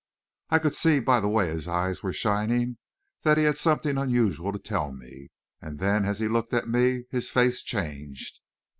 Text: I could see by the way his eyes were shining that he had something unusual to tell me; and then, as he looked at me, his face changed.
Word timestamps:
I 0.49 0.57
could 0.57 0.73
see 0.73 0.99
by 0.99 1.19
the 1.19 1.29
way 1.29 1.49
his 1.49 1.67
eyes 1.67 2.01
were 2.01 2.11
shining 2.11 2.79
that 3.21 3.37
he 3.37 3.43
had 3.43 3.59
something 3.59 3.99
unusual 3.99 4.51
to 4.51 4.57
tell 4.57 4.91
me; 4.91 5.29
and 5.61 5.77
then, 5.77 6.05
as 6.05 6.17
he 6.17 6.27
looked 6.27 6.55
at 6.55 6.67
me, 6.67 7.03
his 7.11 7.29
face 7.29 7.61
changed. 7.61 8.39